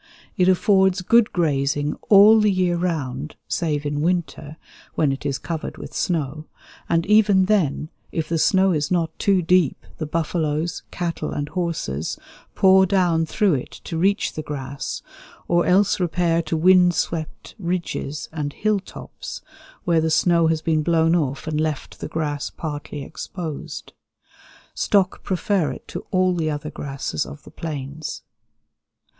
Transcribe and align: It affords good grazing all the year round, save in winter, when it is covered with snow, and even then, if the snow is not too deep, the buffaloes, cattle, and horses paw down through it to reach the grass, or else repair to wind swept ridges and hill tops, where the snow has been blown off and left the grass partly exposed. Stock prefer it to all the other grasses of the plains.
It 0.35 0.47
affords 0.49 1.03
good 1.03 1.31
grazing 1.31 1.93
all 2.09 2.39
the 2.39 2.49
year 2.49 2.75
round, 2.75 3.35
save 3.47 3.85
in 3.85 4.01
winter, 4.01 4.57
when 4.95 5.11
it 5.11 5.27
is 5.27 5.37
covered 5.37 5.77
with 5.77 5.93
snow, 5.93 6.47
and 6.89 7.05
even 7.05 7.45
then, 7.45 7.91
if 8.11 8.27
the 8.27 8.39
snow 8.39 8.71
is 8.71 8.89
not 8.89 9.11
too 9.19 9.43
deep, 9.43 9.85
the 9.99 10.07
buffaloes, 10.07 10.81
cattle, 10.89 11.29
and 11.31 11.49
horses 11.49 12.17
paw 12.55 12.85
down 12.85 13.27
through 13.27 13.53
it 13.53 13.69
to 13.83 13.95
reach 13.95 14.33
the 14.33 14.41
grass, 14.41 15.03
or 15.47 15.67
else 15.67 15.99
repair 15.99 16.41
to 16.41 16.57
wind 16.57 16.95
swept 16.95 17.53
ridges 17.59 18.27
and 18.31 18.53
hill 18.53 18.79
tops, 18.79 19.43
where 19.83 20.01
the 20.01 20.09
snow 20.09 20.47
has 20.47 20.63
been 20.63 20.81
blown 20.81 21.13
off 21.15 21.45
and 21.45 21.61
left 21.61 21.99
the 21.99 22.07
grass 22.07 22.49
partly 22.49 23.03
exposed. 23.03 23.93
Stock 24.73 25.21
prefer 25.21 25.71
it 25.71 25.87
to 25.89 26.07
all 26.09 26.33
the 26.33 26.49
other 26.49 26.71
grasses 26.71 27.23
of 27.23 27.43
the 27.43 27.51
plains. 27.51 28.23